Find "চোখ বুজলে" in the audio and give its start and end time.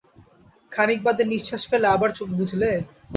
2.17-2.71